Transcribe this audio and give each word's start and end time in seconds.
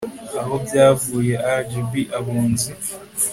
aho 0.41 0.53
byavuye 0.65 1.33
rgb 1.59 1.93
abunzi 2.17 2.69